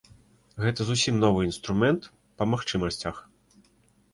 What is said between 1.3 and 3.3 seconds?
інструмент па магчымасцях.